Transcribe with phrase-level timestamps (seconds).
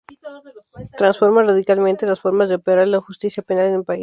[0.97, 3.99] Transforma radicalmente las formas de operar la justicia penal en el país.